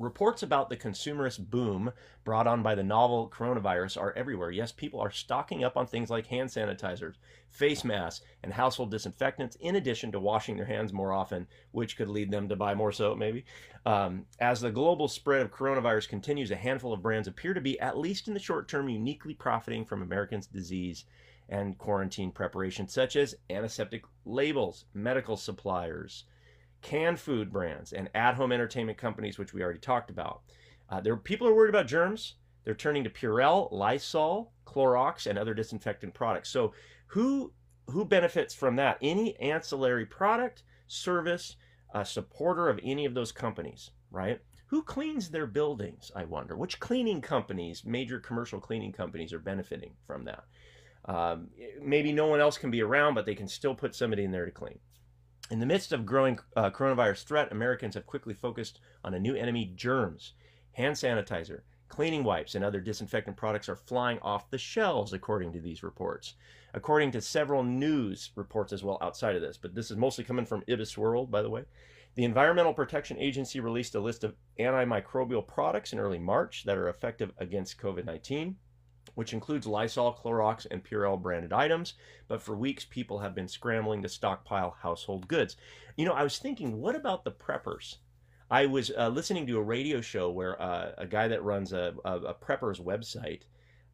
Reports 0.00 0.42
about 0.42 0.70
the 0.70 0.78
consumerist 0.78 1.50
boom 1.50 1.92
brought 2.24 2.46
on 2.46 2.62
by 2.62 2.74
the 2.74 2.82
novel 2.82 3.30
coronavirus 3.30 4.00
are 4.00 4.14
everywhere. 4.16 4.50
Yes, 4.50 4.72
people 4.72 4.98
are 4.98 5.10
stocking 5.10 5.62
up 5.62 5.76
on 5.76 5.86
things 5.86 6.08
like 6.08 6.26
hand 6.26 6.48
sanitizers, 6.48 7.16
face 7.50 7.84
masks, 7.84 8.24
and 8.42 8.50
household 8.50 8.90
disinfectants, 8.90 9.58
in 9.60 9.76
addition 9.76 10.10
to 10.12 10.18
washing 10.18 10.56
their 10.56 10.64
hands 10.64 10.94
more 10.94 11.12
often, 11.12 11.46
which 11.72 11.98
could 11.98 12.08
lead 12.08 12.30
them 12.30 12.48
to 12.48 12.56
buy 12.56 12.74
more 12.74 12.92
soap, 12.92 13.18
maybe. 13.18 13.44
Um, 13.84 14.24
as 14.38 14.62
the 14.62 14.70
global 14.70 15.06
spread 15.06 15.42
of 15.42 15.52
coronavirus 15.52 16.08
continues, 16.08 16.50
a 16.50 16.56
handful 16.56 16.94
of 16.94 17.02
brands 17.02 17.28
appear 17.28 17.52
to 17.52 17.60
be, 17.60 17.78
at 17.78 17.98
least 17.98 18.26
in 18.26 18.32
the 18.32 18.40
short 18.40 18.68
term, 18.68 18.88
uniquely 18.88 19.34
profiting 19.34 19.84
from 19.84 20.00
Americans' 20.00 20.46
disease 20.46 21.04
and 21.50 21.76
quarantine 21.76 22.32
preparation, 22.32 22.88
such 22.88 23.16
as 23.16 23.34
antiseptic 23.50 24.04
labels, 24.24 24.86
medical 24.94 25.36
suppliers 25.36 26.24
canned 26.82 27.20
food 27.20 27.52
brands, 27.52 27.92
and 27.92 28.08
at-home 28.14 28.52
entertainment 28.52 28.98
companies, 28.98 29.38
which 29.38 29.52
we 29.52 29.62
already 29.62 29.78
talked 29.78 30.10
about. 30.10 30.42
Uh, 30.88 31.00
there, 31.00 31.16
people 31.16 31.46
are 31.46 31.54
worried 31.54 31.68
about 31.68 31.86
germs. 31.86 32.36
They're 32.64 32.74
turning 32.74 33.04
to 33.04 33.10
Purell, 33.10 33.70
Lysol, 33.72 34.52
Clorox, 34.66 35.26
and 35.26 35.38
other 35.38 35.54
disinfectant 35.54 36.14
products. 36.14 36.50
So, 36.50 36.72
who 37.08 37.52
who 37.86 38.04
benefits 38.04 38.54
from 38.54 38.76
that? 38.76 38.98
Any 39.02 39.36
ancillary 39.40 40.06
product, 40.06 40.62
service, 40.86 41.56
a 41.92 42.04
supporter 42.04 42.68
of 42.68 42.78
any 42.84 43.04
of 43.04 43.14
those 43.14 43.32
companies. 43.32 43.90
right? 44.10 44.40
Who 44.66 44.82
cleans 44.82 45.30
their 45.30 45.46
buildings? 45.46 46.12
I 46.14 46.24
wonder. 46.24 46.56
Which 46.56 46.78
cleaning 46.78 47.20
companies, 47.20 47.84
major 47.84 48.20
commercial 48.20 48.60
cleaning 48.60 48.92
companies, 48.92 49.32
are 49.32 49.40
benefiting 49.40 49.94
from 50.06 50.24
that? 50.24 50.44
Um, 51.06 51.48
maybe 51.82 52.12
no 52.12 52.26
one 52.26 52.40
else 52.40 52.58
can 52.58 52.70
be 52.70 52.82
around, 52.82 53.14
but 53.14 53.26
they 53.26 53.34
can 53.34 53.48
still 53.48 53.74
put 53.74 53.94
somebody 53.94 54.22
in 54.22 54.30
there 54.30 54.44
to 54.44 54.52
clean. 54.52 54.78
In 55.50 55.58
the 55.58 55.66
midst 55.66 55.92
of 55.92 56.06
growing 56.06 56.38
uh, 56.54 56.70
coronavirus 56.70 57.24
threat, 57.24 57.50
Americans 57.50 57.94
have 57.96 58.06
quickly 58.06 58.34
focused 58.34 58.78
on 59.02 59.14
a 59.14 59.18
new 59.18 59.34
enemy 59.34 59.72
germs. 59.74 60.34
Hand 60.74 60.94
sanitizer, 60.94 61.62
cleaning 61.88 62.22
wipes, 62.22 62.54
and 62.54 62.64
other 62.64 62.80
disinfectant 62.80 63.36
products 63.36 63.68
are 63.68 63.74
flying 63.74 64.20
off 64.20 64.48
the 64.48 64.58
shelves, 64.58 65.12
according 65.12 65.52
to 65.52 65.60
these 65.60 65.82
reports. 65.82 66.34
According 66.72 67.10
to 67.12 67.20
several 67.20 67.64
news 67.64 68.30
reports 68.36 68.72
as 68.72 68.84
well 68.84 68.96
outside 69.02 69.34
of 69.34 69.42
this, 69.42 69.56
but 69.56 69.74
this 69.74 69.90
is 69.90 69.96
mostly 69.96 70.22
coming 70.22 70.46
from 70.46 70.62
Ibis 70.70 70.96
World, 70.96 71.32
by 71.32 71.42
the 71.42 71.50
way. 71.50 71.64
The 72.14 72.24
Environmental 72.24 72.72
Protection 72.72 73.18
Agency 73.18 73.58
released 73.58 73.96
a 73.96 74.00
list 74.00 74.22
of 74.22 74.36
antimicrobial 74.60 75.44
products 75.44 75.92
in 75.92 75.98
early 75.98 76.20
March 76.20 76.62
that 76.62 76.78
are 76.78 76.88
effective 76.88 77.32
against 77.38 77.80
COVID 77.80 78.04
19 78.04 78.56
which 79.20 79.34
includes 79.34 79.66
Lysol, 79.66 80.14
Clorox, 80.14 80.66
and 80.70 80.82
Purell 80.82 81.20
branded 81.20 81.52
items. 81.52 81.92
But 82.26 82.40
for 82.40 82.56
weeks, 82.56 82.86
people 82.86 83.18
have 83.18 83.34
been 83.34 83.48
scrambling 83.48 84.00
to 84.00 84.08
stockpile 84.08 84.74
household 84.80 85.28
goods. 85.28 85.58
You 85.98 86.06
know, 86.06 86.14
I 86.14 86.22
was 86.22 86.38
thinking, 86.38 86.80
what 86.80 86.96
about 86.96 87.24
the 87.24 87.30
preppers? 87.30 87.96
I 88.50 88.64
was 88.64 88.90
uh, 88.96 89.10
listening 89.10 89.46
to 89.46 89.58
a 89.58 89.62
radio 89.62 90.00
show 90.00 90.30
where 90.30 90.58
uh, 90.58 90.92
a 90.96 91.06
guy 91.06 91.28
that 91.28 91.44
runs 91.44 91.74
a, 91.74 91.92
a, 92.02 92.16
a 92.16 92.34
prepper's 92.34 92.80
website 92.80 93.42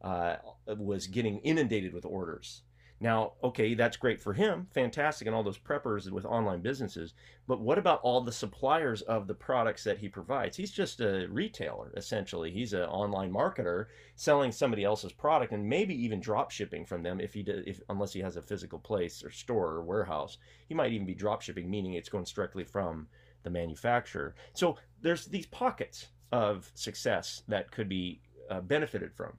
uh, 0.01 0.37
was 0.65 1.07
getting 1.07 1.39
inundated 1.39 1.91
with 1.91 2.05
orders. 2.05 2.61
Now, 2.99 3.33
okay, 3.43 3.75
that's 3.75 3.95
great 3.95 4.19
for 4.19 4.33
him, 4.33 4.67
fantastic, 4.71 5.27
and 5.27 5.35
all 5.35 5.43
those 5.43 5.59
preppers 5.59 6.09
with 6.09 6.25
online 6.25 6.61
businesses. 6.61 7.13
But 7.47 7.61
what 7.61 7.77
about 7.77 8.01
all 8.01 8.21
the 8.21 8.31
suppliers 8.31 9.03
of 9.03 9.27
the 9.27 9.35
products 9.35 9.83
that 9.83 9.99
he 9.99 10.09
provides? 10.09 10.57
He's 10.57 10.71
just 10.71 10.99
a 10.99 11.27
retailer, 11.29 11.93
essentially. 11.95 12.49
He's 12.49 12.73
an 12.73 12.83
online 12.83 13.31
marketer 13.31 13.85
selling 14.15 14.51
somebody 14.51 14.83
else's 14.83 15.13
product 15.13 15.53
and 15.53 15.69
maybe 15.69 15.93
even 15.93 16.19
drop 16.19 16.49
shipping 16.49 16.85
from 16.85 17.03
them 17.03 17.19
if 17.19 17.35
he 17.35 17.43
did, 17.43 17.67
if 17.67 17.81
unless 17.89 18.13
he 18.13 18.21
has 18.21 18.35
a 18.35 18.41
physical 18.41 18.79
place 18.79 19.23
or 19.23 19.29
store 19.29 19.73
or 19.73 19.83
warehouse. 19.83 20.39
He 20.67 20.73
might 20.73 20.91
even 20.91 21.05
be 21.05 21.13
drop 21.13 21.43
shipping, 21.43 21.69
meaning 21.69 21.93
it's 21.93 22.09
going 22.09 22.25
directly 22.25 22.63
from 22.63 23.07
the 23.43 23.51
manufacturer. 23.51 24.33
So 24.53 24.77
there's 25.01 25.25
these 25.25 25.45
pockets 25.45 26.07
of 26.31 26.71
success 26.73 27.43
that 27.47 27.71
could 27.71 27.87
be 27.87 28.21
uh, 28.49 28.61
benefited 28.61 29.13
from. 29.13 29.33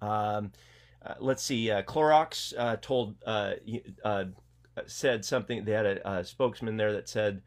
Um, 0.00 0.52
uh, 1.04 1.14
let's 1.18 1.42
see, 1.42 1.70
uh, 1.70 1.82
Clorox 1.82 2.52
uh, 2.56 2.76
told 2.80 3.14
uh, 3.26 3.54
uh, 4.04 4.24
said 4.86 5.24
something. 5.24 5.64
They 5.64 5.72
had 5.72 5.86
a, 5.86 6.10
a 6.18 6.24
spokesman 6.24 6.76
there 6.76 6.92
that 6.92 7.08
said 7.08 7.42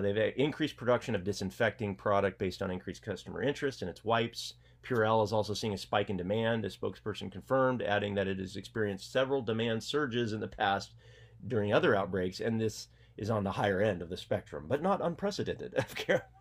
they've 0.00 0.32
increased 0.36 0.76
production 0.76 1.14
of 1.14 1.24
disinfecting 1.24 1.96
product 1.96 2.38
based 2.38 2.62
on 2.62 2.70
increased 2.70 3.02
customer 3.02 3.42
interest 3.42 3.82
in 3.82 3.88
its 3.88 4.04
wipes. 4.04 4.54
Purell 4.82 5.24
is 5.24 5.32
also 5.32 5.54
seeing 5.54 5.74
a 5.74 5.78
spike 5.78 6.10
in 6.10 6.16
demand. 6.16 6.64
A 6.64 6.70
spokesperson 6.70 7.30
confirmed, 7.30 7.82
adding 7.82 8.14
that 8.14 8.28
it 8.28 8.38
has 8.38 8.56
experienced 8.56 9.12
several 9.12 9.42
demand 9.42 9.82
surges 9.82 10.32
in 10.32 10.40
the 10.40 10.48
past 10.48 10.92
during 11.46 11.72
other 11.72 11.94
outbreaks, 11.94 12.40
and 12.40 12.60
this 12.60 12.88
is 13.16 13.30
on 13.30 13.44
the 13.44 13.52
higher 13.52 13.80
end 13.80 14.02
of 14.02 14.08
the 14.08 14.16
spectrum, 14.16 14.64
but 14.66 14.82
not 14.82 15.00
unprecedented. 15.02 15.74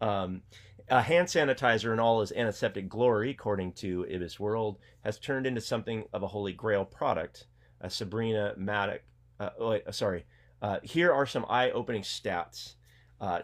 um, 0.00 0.42
a 0.88 1.02
hand 1.02 1.28
sanitizer 1.28 1.92
in 1.92 2.00
all 2.00 2.20
its 2.20 2.32
antiseptic 2.32 2.88
glory, 2.88 3.30
according 3.30 3.72
to 3.74 4.06
Ibis 4.12 4.40
World, 4.40 4.78
has 5.04 5.18
turned 5.18 5.46
into 5.46 5.60
something 5.60 6.04
of 6.12 6.22
a 6.22 6.28
holy 6.28 6.52
grail 6.52 6.84
product. 6.84 7.46
Uh, 7.80 7.88
Sabrina 7.88 8.54
Maddock, 8.56 9.02
uh, 9.38 9.50
oh, 9.58 9.72
uh, 9.72 9.92
sorry. 9.92 10.24
Uh, 10.60 10.78
here 10.82 11.12
are 11.12 11.26
some 11.26 11.46
eye-opening 11.48 12.02
stats. 12.02 12.74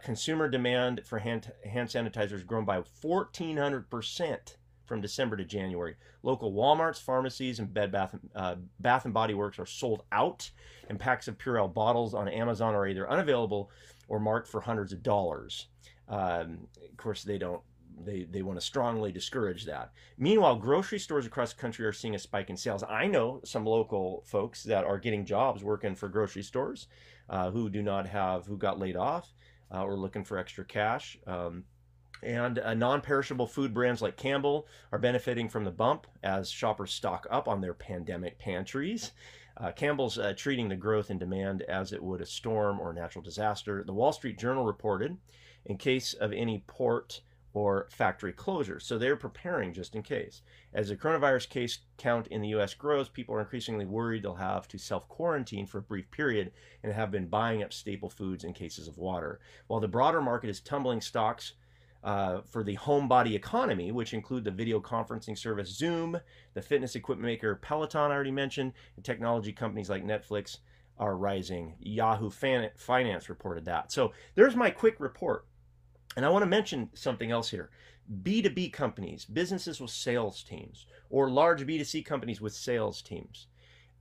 Consumer 0.02 0.48
demand 0.48 1.02
for 1.04 1.18
hand, 1.18 1.52
hand 1.64 1.88
sanitizers 1.88 2.44
grown 2.44 2.64
by 2.64 2.82
1,400% 3.02 4.56
from 4.86 5.00
December 5.00 5.36
to 5.36 5.44
January. 5.44 5.96
Local 6.22 6.52
WalMarts, 6.52 7.02
pharmacies, 7.02 7.58
and 7.58 7.72
Bed 7.72 7.92
Bath, 7.92 8.14
uh, 8.34 8.56
Bath 8.80 9.04
and 9.04 9.14
Body 9.14 9.34
Works 9.34 9.58
are 9.58 9.66
sold 9.66 10.04
out, 10.12 10.50
and 10.88 10.98
packs 10.98 11.28
of 11.28 11.38
Purell 11.38 11.72
bottles 11.72 12.14
on 12.14 12.28
Amazon 12.28 12.74
are 12.74 12.86
either 12.86 13.08
unavailable 13.10 13.70
or 14.08 14.20
marked 14.20 14.48
for 14.48 14.60
hundreds 14.60 14.92
of 14.92 15.02
dollars. 15.02 15.68
Um, 16.08 16.66
of 16.90 16.96
course, 16.96 17.22
they 17.22 17.38
don't. 17.38 17.62
They, 17.98 18.24
they 18.24 18.42
want 18.42 18.60
to 18.60 18.64
strongly 18.64 19.10
discourage 19.10 19.64
that. 19.64 19.90
Meanwhile, 20.18 20.56
grocery 20.56 20.98
stores 20.98 21.24
across 21.24 21.54
the 21.54 21.60
country 21.60 21.86
are 21.86 21.94
seeing 21.94 22.14
a 22.14 22.18
spike 22.18 22.50
in 22.50 22.56
sales. 22.56 22.84
I 22.86 23.06
know 23.06 23.40
some 23.42 23.64
local 23.64 24.22
folks 24.26 24.62
that 24.64 24.84
are 24.84 24.98
getting 24.98 25.24
jobs 25.24 25.64
working 25.64 25.94
for 25.94 26.10
grocery 26.10 26.42
stores 26.42 26.88
uh, 27.30 27.50
who 27.50 27.70
do 27.70 27.82
not 27.82 28.06
have, 28.06 28.44
who 28.44 28.58
got 28.58 28.78
laid 28.78 28.96
off 28.96 29.32
uh, 29.72 29.82
or 29.82 29.96
looking 29.96 30.24
for 30.24 30.36
extra 30.36 30.62
cash. 30.64 31.18
Um, 31.26 31.64
and 32.22 32.58
uh, 32.58 32.74
non 32.74 33.00
perishable 33.00 33.46
food 33.46 33.74
brands 33.74 34.02
like 34.02 34.16
Campbell 34.16 34.66
are 34.92 34.98
benefiting 34.98 35.48
from 35.48 35.64
the 35.64 35.70
bump 35.70 36.06
as 36.22 36.50
shoppers 36.50 36.92
stock 36.92 37.26
up 37.30 37.48
on 37.48 37.60
their 37.60 37.74
pandemic 37.74 38.38
pantries. 38.38 39.12
Uh, 39.58 39.72
Campbell's 39.72 40.18
uh, 40.18 40.34
treating 40.36 40.68
the 40.68 40.76
growth 40.76 41.10
in 41.10 41.18
demand 41.18 41.62
as 41.62 41.92
it 41.92 42.02
would 42.02 42.20
a 42.20 42.26
storm 42.26 42.78
or 42.78 42.92
natural 42.92 43.22
disaster. 43.22 43.82
The 43.84 43.92
Wall 43.92 44.12
Street 44.12 44.38
Journal 44.38 44.66
reported 44.66 45.16
in 45.66 45.76
case 45.76 46.14
of 46.14 46.32
any 46.32 46.64
port 46.66 47.20
or 47.56 47.86
factory 47.90 48.32
closure. 48.32 48.78
So 48.78 48.98
they're 48.98 49.16
preparing 49.16 49.72
just 49.72 49.94
in 49.94 50.02
case. 50.02 50.42
As 50.74 50.88
the 50.88 50.96
coronavirus 50.96 51.48
case 51.48 51.78
count 51.96 52.26
in 52.26 52.42
the 52.42 52.48
US 52.48 52.74
grows, 52.74 53.08
people 53.08 53.34
are 53.34 53.40
increasingly 53.40 53.86
worried 53.86 54.22
they'll 54.22 54.34
have 54.34 54.68
to 54.68 54.78
self 54.78 55.08
quarantine 55.08 55.66
for 55.66 55.78
a 55.78 55.82
brief 55.82 56.10
period 56.10 56.52
and 56.82 56.92
have 56.92 57.10
been 57.10 57.28
buying 57.28 57.62
up 57.62 57.72
staple 57.72 58.10
foods 58.10 58.44
and 58.44 58.54
cases 58.54 58.88
of 58.88 58.98
water. 58.98 59.40
While 59.68 59.80
the 59.80 59.88
broader 59.88 60.20
market 60.20 60.50
is 60.50 60.60
tumbling 60.60 61.00
stocks 61.00 61.54
uh, 62.04 62.42
for 62.42 62.62
the 62.62 62.76
homebody 62.76 63.34
economy, 63.34 63.90
which 63.90 64.12
include 64.12 64.44
the 64.44 64.50
video 64.50 64.78
conferencing 64.78 65.36
service 65.36 65.70
Zoom, 65.70 66.20
the 66.52 66.62
fitness 66.62 66.94
equipment 66.94 67.26
maker 67.26 67.56
Peloton, 67.56 68.10
I 68.10 68.14
already 68.14 68.30
mentioned, 68.30 68.74
and 68.96 69.04
technology 69.04 69.52
companies 69.52 69.88
like 69.88 70.04
Netflix 70.04 70.58
are 70.98 71.16
rising. 71.16 71.74
Yahoo 71.80 72.30
Finance 72.30 73.28
reported 73.30 73.64
that. 73.64 73.92
So 73.92 74.12
there's 74.34 74.54
my 74.54 74.70
quick 74.70 74.96
report. 74.98 75.46
And 76.16 76.24
I 76.24 76.30
want 76.30 76.42
to 76.42 76.46
mention 76.46 76.90
something 76.94 77.30
else 77.30 77.50
here. 77.50 77.70
B2B 78.22 78.72
companies, 78.72 79.24
businesses 79.24 79.80
with 79.80 79.90
sales 79.90 80.42
teams, 80.42 80.86
or 81.10 81.30
large 81.30 81.66
B2C 81.66 82.04
companies 82.04 82.40
with 82.40 82.54
sales 82.54 83.02
teams, 83.02 83.48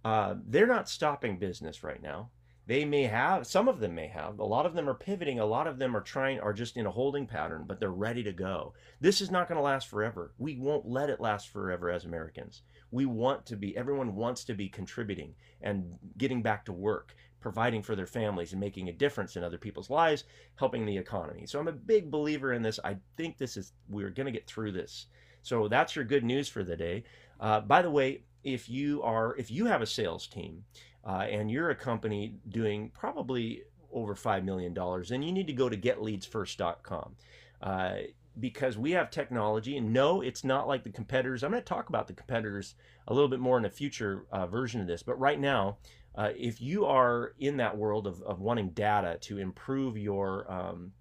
uh, 0.05 0.35
they're 0.47 0.67
not 0.67 0.87
stopping 0.87 1.37
business 1.37 1.83
right 1.83 2.01
now. 2.01 2.29
They 2.67 2.83
may 2.83 3.03
have, 3.03 3.45
some 3.45 3.67
of 3.67 3.79
them 3.79 3.93
may 3.93 4.07
have, 4.07 4.39
a 4.39 4.43
lot 4.43 4.65
of 4.65 4.73
them 4.73 4.89
are 4.89 4.95
pivoting, 4.95 5.39
a 5.39 5.45
lot 5.45 5.67
of 5.67 5.77
them 5.77 5.95
are 5.95 6.01
trying, 6.01 6.39
are 6.39 6.53
just 6.53 6.77
in 6.77 6.87
a 6.87 6.91
holding 6.91 7.27
pattern, 7.27 7.65
but 7.67 7.79
they're 7.79 7.91
ready 7.91 8.23
to 8.23 8.31
go. 8.31 8.73
This 8.99 9.21
is 9.21 9.29
not 9.29 9.47
going 9.47 9.57
to 9.57 9.63
last 9.63 9.87
forever. 9.87 10.33
We 10.39 10.55
won't 10.55 10.87
let 10.87 11.11
it 11.11 11.21
last 11.21 11.49
forever 11.49 11.91
as 11.91 12.05
Americans. 12.05 12.63
We 12.89 13.05
want 13.05 13.45
to 13.47 13.55
be, 13.55 13.77
everyone 13.77 14.15
wants 14.15 14.43
to 14.45 14.55
be 14.55 14.67
contributing 14.67 15.35
and 15.61 15.95
getting 16.17 16.41
back 16.41 16.65
to 16.65 16.73
work, 16.73 17.15
providing 17.45 17.83
for 17.83 17.95
their 17.95 18.07
families 18.07 18.53
and 18.53 18.59
making 18.59 18.89
a 18.89 18.91
difference 18.91 19.35
in 19.35 19.43
other 19.43 19.59
people's 19.59 19.91
lives, 19.91 20.23
helping 20.55 20.83
the 20.83 20.97
economy. 20.97 21.45
So 21.45 21.59
I'm 21.59 21.67
a 21.67 21.73
big 21.73 22.09
believer 22.09 22.53
in 22.53 22.63
this. 22.63 22.79
I 22.83 22.97
think 23.17 23.37
this 23.37 23.55
is, 23.55 23.71
we're 23.87 24.09
going 24.09 24.25
to 24.25 24.31
get 24.31 24.47
through 24.47 24.71
this. 24.71 25.05
So 25.43 25.67
that's 25.67 25.95
your 25.95 26.05
good 26.05 26.23
news 26.23 26.49
for 26.49 26.63
the 26.63 26.75
day. 26.75 27.03
Uh, 27.39 27.59
by 27.61 27.83
the 27.83 27.91
way, 27.91 28.23
if 28.43 28.67
you 28.67 29.03
are, 29.03 29.35
if 29.37 29.51
you 29.51 29.67
have 29.67 29.83
a 29.83 29.85
sales 29.85 30.25
team, 30.25 30.63
uh, 31.05 31.27
and 31.29 31.51
you're 31.51 31.69
a 31.69 31.75
company 31.75 32.33
doing 32.49 32.89
probably 32.95 33.61
over 33.93 34.15
$5 34.15 34.43
million, 34.43 34.73
then 35.07 35.21
you 35.21 35.31
need 35.31 35.45
to 35.45 35.53
go 35.53 35.69
to 35.69 35.77
getleadsfirst.com. 35.77 37.15
Uh, 37.61 37.93
because 38.39 38.75
we 38.75 38.89
have 38.89 39.11
technology, 39.11 39.77
and 39.77 39.93
no, 39.93 40.21
it's 40.21 40.43
not 40.43 40.67
like 40.67 40.83
the 40.83 40.89
competitors. 40.89 41.43
I'm 41.43 41.51
going 41.51 41.61
to 41.61 41.69
talk 41.69 41.89
about 41.89 42.07
the 42.07 42.13
competitors 42.13 42.73
a 43.07 43.13
little 43.13 43.29
bit 43.29 43.39
more 43.39 43.59
in 43.59 43.65
a 43.65 43.69
future 43.69 44.25
uh, 44.31 44.47
version 44.47 44.81
of 44.81 44.87
this, 44.87 45.03
but 45.03 45.19
right 45.19 45.39
now, 45.39 45.77
uh, 46.15 46.29
if 46.35 46.61
you 46.61 46.85
are 46.85 47.33
in 47.39 47.57
that 47.57 47.77
world 47.77 48.07
of, 48.07 48.21
of 48.21 48.39
wanting 48.39 48.69
data 48.69 49.17
to 49.21 49.37
improve 49.37 49.97
your 49.97 50.49
um, 50.51 50.91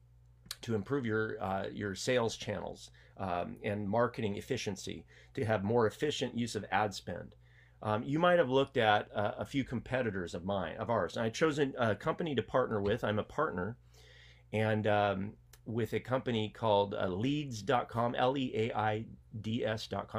to 0.62 0.74
improve 0.74 1.06
your 1.06 1.42
uh, 1.42 1.66
your 1.72 1.94
sales 1.94 2.36
channels 2.36 2.90
um, 3.18 3.56
and 3.62 3.88
marketing 3.88 4.36
efficiency, 4.36 5.04
to 5.34 5.44
have 5.44 5.62
more 5.62 5.86
efficient 5.86 6.36
use 6.36 6.56
of 6.56 6.64
ad 6.72 6.92
spend, 6.92 7.34
um, 7.82 8.02
you 8.02 8.18
might 8.18 8.38
have 8.38 8.48
looked 8.48 8.76
at 8.76 9.08
uh, 9.14 9.32
a 9.38 9.44
few 9.44 9.62
competitors 9.62 10.34
of 10.34 10.44
mine, 10.44 10.76
of 10.78 10.90
ours. 10.90 11.16
And 11.16 11.24
I 11.24 11.28
chose 11.28 11.58
a 11.58 11.94
company 11.94 12.34
to 12.34 12.42
partner 12.42 12.80
with. 12.80 13.04
I'm 13.04 13.18
a 13.18 13.24
partner, 13.24 13.76
and 14.52 14.86
um, 14.86 15.32
with 15.66 15.92
a 15.94 16.00
company 16.00 16.48
called 16.48 16.94
uh, 16.94 17.06
Leads.com, 17.08 18.14
L-E-A-I-D-S.com. 18.14 19.08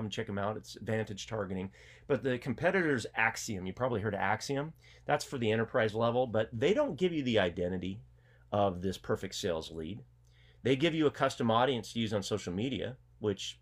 Check 0.10 0.28
them 0.28 0.38
out. 0.38 0.58
It's 0.58 0.78
Vantage 0.82 1.28
Targeting. 1.28 1.72
But 2.08 2.24
the 2.24 2.38
competitor's 2.38 3.06
Acxiom, 3.18 3.66
You 3.66 3.74
probably 3.74 4.02
heard 4.02 4.14
of 4.14 4.20
Acxiom. 4.20 4.74
That's 5.06 5.26
for 5.26 5.38
the 5.38 5.52
enterprise 5.52 5.94
level, 5.94 6.28
but 6.28 6.50
they 6.52 6.74
don't 6.74 6.98
give 6.98 7.14
you 7.14 7.24
the 7.24 7.40
identity 7.40 8.02
of 8.52 8.82
this 8.82 8.98
perfect 8.98 9.36
sales 9.36 9.72
lead. 9.72 10.04
They 10.64 10.76
give 10.76 10.96
you 10.96 11.06
a 11.06 11.12
custom 11.12 11.52
audience 11.52 11.94
to 11.94 12.00
use 12.00 12.14
on 12.14 12.24
social 12.24 12.54
media, 12.54 12.98
which, 13.20 13.60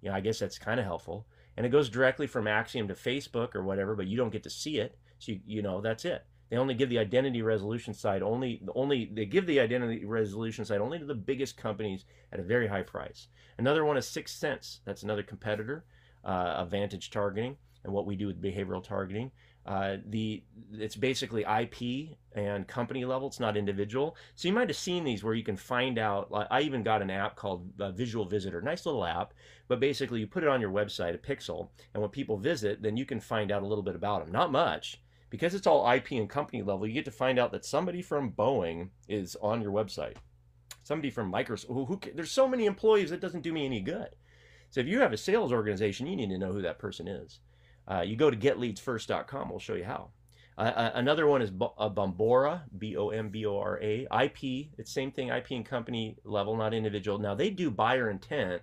you 0.00 0.08
know, 0.08 0.14
I 0.16 0.20
guess 0.20 0.38
that's 0.38 0.58
kind 0.58 0.80
of 0.80 0.86
helpful 0.86 1.26
and 1.56 1.64
it 1.64 1.70
goes 1.70 1.88
directly 1.88 2.26
from 2.26 2.44
Acxiom 2.44 2.88
to 2.88 2.94
Facebook 2.94 3.54
or 3.54 3.62
whatever, 3.62 3.94
but 3.94 4.06
you 4.06 4.16
don't 4.16 4.32
get 4.32 4.42
to 4.42 4.50
see 4.50 4.78
it. 4.78 4.98
So 5.18 5.32
you, 5.32 5.40
you 5.46 5.62
know 5.62 5.80
that's 5.80 6.04
it. 6.04 6.24
They 6.50 6.56
only 6.56 6.74
give 6.74 6.88
the 6.88 6.98
identity 6.98 7.42
resolution 7.42 7.92
side 7.92 8.22
only 8.22 8.62
only 8.74 9.10
they 9.12 9.26
give 9.26 9.46
the 9.46 9.60
identity 9.60 10.04
resolution 10.04 10.64
side 10.64 10.80
only 10.80 10.98
to 10.98 11.04
the 11.04 11.14
biggest 11.14 11.56
companies 11.56 12.04
at 12.32 12.40
a 12.40 12.42
very 12.42 12.68
high 12.68 12.82
price. 12.82 13.28
Another 13.58 13.84
one 13.84 13.96
is 13.96 14.06
6sense. 14.06 14.80
That's 14.84 15.02
another 15.02 15.22
competitor 15.22 15.84
uh, 16.24 16.64
Vantage 16.64 17.10
Targeting 17.10 17.56
and 17.84 17.92
what 17.92 18.06
we 18.06 18.16
do 18.16 18.26
with 18.26 18.42
behavioral 18.42 18.82
targeting. 18.82 19.30
Uh, 19.64 19.96
the 20.10 20.44
it's 20.74 20.94
basically 20.94 21.42
IP 21.42 22.16
and 22.36 22.68
company 22.68 23.04
level. 23.04 23.26
It's 23.26 23.40
not 23.40 23.56
individual. 23.56 24.16
So 24.36 24.46
you 24.46 24.54
might 24.54 24.68
have 24.68 24.76
seen 24.76 25.02
these 25.02 25.24
where 25.24 25.34
you 25.34 25.42
can 25.42 25.56
find 25.56 25.98
out. 25.98 26.28
I 26.50 26.60
even 26.60 26.84
got 26.84 27.02
an 27.02 27.10
app 27.10 27.34
called 27.34 27.68
uh, 27.80 27.90
Visual 27.90 28.24
Visitor. 28.24 28.62
Nice 28.62 28.86
little 28.86 29.04
app, 29.04 29.34
but 29.66 29.80
basically 29.80 30.20
you 30.20 30.28
put 30.28 30.44
it 30.44 30.48
on 30.48 30.60
your 30.60 30.70
website, 30.70 31.14
a 31.14 31.18
pixel, 31.18 31.68
and 31.94 32.00
when 32.00 32.10
people 32.10 32.36
visit, 32.36 32.80
then 32.80 32.96
you 32.96 33.04
can 33.04 33.18
find 33.18 33.50
out 33.50 33.62
a 33.62 33.66
little 33.66 33.82
bit 33.82 33.96
about 33.96 34.24
them. 34.24 34.32
Not 34.32 34.52
much, 34.52 35.00
because 35.30 35.54
it's 35.54 35.66
all 35.66 35.90
IP 35.90 36.12
and 36.12 36.28
company 36.28 36.62
level, 36.62 36.86
you 36.86 36.92
get 36.92 37.04
to 37.06 37.10
find 37.10 37.38
out 37.38 37.52
that 37.52 37.64
somebody 37.64 38.02
from 38.02 38.32
Boeing 38.32 38.90
is 39.08 39.36
on 39.42 39.60
your 39.60 39.72
website. 39.72 40.16
Somebody 40.82 41.10
from 41.10 41.32
Microsoft. 41.32 41.66
Who, 41.66 41.84
who, 41.84 42.00
there's 42.14 42.30
so 42.30 42.46
many 42.46 42.66
employees 42.66 43.10
that 43.10 43.20
doesn't 43.20 43.42
do 43.42 43.52
me 43.52 43.66
any 43.66 43.80
good. 43.80 44.10
So 44.70 44.80
if 44.80 44.86
you 44.86 45.00
have 45.00 45.12
a 45.12 45.16
sales 45.16 45.52
organization, 45.52 46.06
you 46.06 46.16
need 46.16 46.30
to 46.30 46.38
know 46.38 46.52
who 46.52 46.62
that 46.62 46.78
person 46.78 47.08
is. 47.08 47.40
Uh, 47.88 48.02
you 48.02 48.16
go 48.16 48.30
to 48.30 48.36
getleadsfirst.com. 48.36 49.48
We'll 49.48 49.58
show 49.58 49.74
you 49.74 49.84
how. 49.84 50.10
Uh, 50.58 50.62
uh 50.62 50.90
another 50.94 51.26
one 51.26 51.42
is 51.42 51.50
B- 51.50 51.66
uh, 51.76 51.90
Bombora, 51.90 52.62
B-O-M-B-O-R-A. 52.78 54.06
IP, 54.24 54.68
it's 54.78 54.92
same 54.92 55.12
thing, 55.12 55.28
IP 55.28 55.50
and 55.50 55.66
company 55.66 56.16
level, 56.24 56.56
not 56.56 56.72
individual. 56.72 57.18
Now 57.18 57.34
they 57.34 57.50
do 57.50 57.70
buyer 57.70 58.10
intent, 58.10 58.62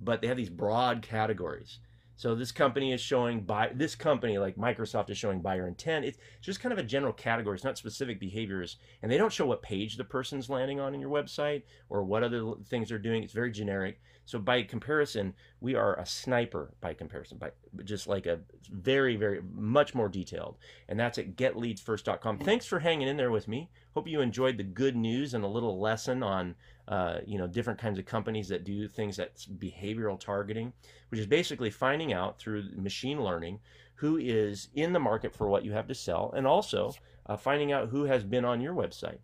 but 0.00 0.20
they 0.20 0.26
have 0.26 0.36
these 0.36 0.50
broad 0.50 1.02
categories. 1.02 1.78
So 2.20 2.34
this 2.34 2.52
company 2.52 2.92
is 2.92 3.00
showing 3.00 3.46
this 3.72 3.94
company 3.94 4.36
like 4.36 4.56
Microsoft 4.56 5.08
is 5.08 5.16
showing 5.16 5.40
buyer 5.40 5.66
intent. 5.66 6.04
It's 6.04 6.18
just 6.42 6.60
kind 6.60 6.70
of 6.70 6.78
a 6.78 6.82
general 6.82 7.14
category. 7.14 7.54
It's 7.54 7.64
not 7.64 7.78
specific 7.78 8.20
behaviors, 8.20 8.76
and 9.00 9.10
they 9.10 9.16
don't 9.16 9.32
show 9.32 9.46
what 9.46 9.62
page 9.62 9.96
the 9.96 10.04
person's 10.04 10.50
landing 10.50 10.80
on 10.80 10.92
in 10.92 11.00
your 11.00 11.08
website 11.08 11.62
or 11.88 12.04
what 12.04 12.22
other 12.22 12.52
things 12.66 12.90
they're 12.90 12.98
doing. 12.98 13.22
It's 13.22 13.32
very 13.32 13.50
generic. 13.50 14.02
So 14.26 14.38
by 14.38 14.64
comparison, 14.64 15.32
we 15.62 15.74
are 15.76 15.98
a 15.98 16.04
sniper 16.04 16.74
by 16.82 16.92
comparison, 16.92 17.38
by 17.38 17.52
just 17.84 18.06
like 18.06 18.26
a 18.26 18.40
very 18.70 19.16
very 19.16 19.40
much 19.54 19.94
more 19.94 20.10
detailed. 20.10 20.58
And 20.90 21.00
that's 21.00 21.16
at 21.16 21.36
getleadsfirst.com. 21.36 22.40
Thanks 22.40 22.66
for 22.66 22.80
hanging 22.80 23.08
in 23.08 23.16
there 23.16 23.30
with 23.30 23.48
me. 23.48 23.70
Hope 23.94 24.06
you 24.06 24.20
enjoyed 24.20 24.58
the 24.58 24.62
good 24.62 24.94
news 24.94 25.32
and 25.32 25.42
a 25.42 25.48
little 25.48 25.80
lesson 25.80 26.22
on 26.22 26.54
uh, 26.90 27.20
you 27.24 27.38
know 27.38 27.46
different 27.46 27.78
kinds 27.78 27.98
of 27.98 28.04
companies 28.04 28.48
that 28.48 28.64
do 28.64 28.86
things 28.88 29.16
that's 29.16 29.46
behavioral 29.46 30.18
targeting, 30.18 30.72
which 31.08 31.20
is 31.20 31.26
basically 31.26 31.70
finding 31.70 32.12
out 32.12 32.38
through 32.38 32.64
machine 32.74 33.22
learning 33.22 33.60
who 33.94 34.16
is 34.16 34.68
in 34.74 34.92
the 34.92 34.98
market 34.98 35.34
for 35.34 35.48
what 35.48 35.64
you 35.64 35.72
have 35.72 35.86
to 35.86 35.94
sell, 35.94 36.32
and 36.36 36.46
also 36.46 36.92
uh, 37.26 37.36
finding 37.36 37.70
out 37.70 37.88
who 37.88 38.04
has 38.04 38.24
been 38.24 38.44
on 38.44 38.60
your 38.60 38.74
website. 38.74 39.18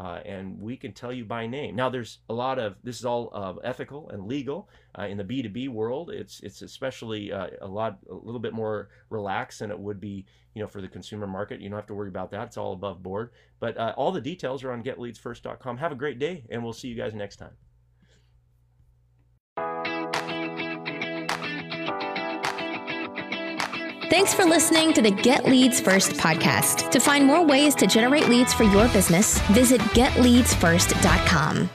Uh, 0.00 0.18
and 0.24 0.58
we 0.58 0.78
can 0.78 0.92
tell 0.92 1.12
you 1.12 1.26
by 1.26 1.46
name. 1.46 1.76
Now, 1.76 1.90
there's 1.90 2.20
a 2.30 2.32
lot 2.32 2.58
of 2.58 2.76
this 2.82 2.98
is 2.98 3.04
all 3.04 3.28
uh, 3.34 3.52
ethical 3.62 4.08
and 4.08 4.26
legal 4.26 4.70
uh, 4.98 5.02
in 5.02 5.18
the 5.18 5.24
B2B 5.24 5.68
world. 5.68 6.08
It's 6.10 6.40
it's 6.40 6.62
especially 6.62 7.30
uh, 7.30 7.48
a 7.60 7.68
lot 7.68 7.98
a 8.10 8.14
little 8.14 8.40
bit 8.40 8.54
more 8.54 8.88
relaxed 9.10 9.58
than 9.58 9.70
it 9.70 9.78
would 9.78 10.00
be, 10.00 10.24
you 10.54 10.62
know, 10.62 10.68
for 10.68 10.80
the 10.80 10.88
consumer 10.88 11.26
market. 11.26 11.60
You 11.60 11.68
don't 11.68 11.76
have 11.76 11.86
to 11.88 11.94
worry 11.94 12.08
about 12.08 12.30
that. 12.30 12.46
It's 12.46 12.56
all 12.56 12.72
above 12.72 13.02
board. 13.02 13.32
But 13.58 13.76
uh, 13.76 13.92
all 13.94 14.10
the 14.10 14.22
details 14.22 14.64
are 14.64 14.72
on 14.72 14.82
GetLeadsFirst.com. 14.82 15.76
Have 15.76 15.92
a 15.92 15.96
great 15.96 16.18
day, 16.18 16.44
and 16.48 16.64
we'll 16.64 16.72
see 16.72 16.88
you 16.88 16.96
guys 16.96 17.12
next 17.12 17.36
time. 17.36 17.52
Thanks 24.10 24.34
for 24.34 24.44
listening 24.44 24.92
to 24.94 25.02
the 25.02 25.12
Get 25.12 25.44
Leads 25.44 25.80
First 25.80 26.14
podcast. 26.14 26.90
To 26.90 26.98
find 26.98 27.24
more 27.24 27.46
ways 27.46 27.76
to 27.76 27.86
generate 27.86 28.28
leads 28.28 28.52
for 28.52 28.64
your 28.64 28.88
business, 28.88 29.40
visit 29.52 29.80
getleadsfirst.com. 29.80 31.70